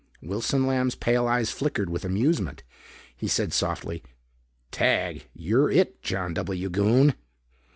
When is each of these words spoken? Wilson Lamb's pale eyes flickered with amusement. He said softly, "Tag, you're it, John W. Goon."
Wilson 0.19 0.65
Lamb's 0.65 0.95
pale 0.95 1.27
eyes 1.27 1.51
flickered 1.51 1.87
with 1.91 2.03
amusement. 2.03 2.63
He 3.15 3.27
said 3.27 3.53
softly, 3.53 4.01
"Tag, 4.71 5.27
you're 5.31 5.69
it, 5.69 6.01
John 6.01 6.33
W. 6.33 6.69
Goon." 6.69 7.13